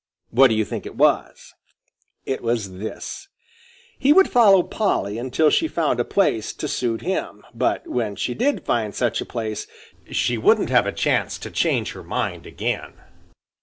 What 0.31 0.47
do 0.47 0.55
you 0.55 0.65
think 0.65 0.87
it 0.87 0.95
was? 0.97 1.53
It 2.25 2.41
was 2.41 2.79
this: 2.79 3.27
He 3.99 4.11
would 4.11 4.27
follow 4.27 4.63
Polly 4.63 5.19
until 5.19 5.51
she 5.51 5.67
found 5.67 5.99
a 5.99 6.03
place 6.03 6.53
to 6.53 6.67
suit 6.67 7.01
him, 7.03 7.45
but 7.53 7.87
when 7.87 8.15
she 8.15 8.33
did 8.33 8.65
find 8.65 8.95
such 8.95 9.21
a 9.21 9.25
place 9.27 9.67
she 10.09 10.41
shouldn't 10.41 10.71
have 10.71 10.87
a 10.87 10.91
chance 10.91 11.37
to 11.37 11.51
change 11.51 11.91
her 11.91 12.01
mind 12.03 12.47
again. 12.47 12.93